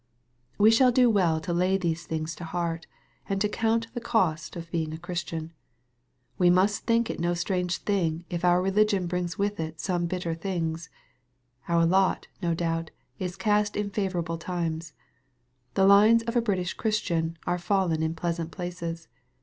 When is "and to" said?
3.29-3.47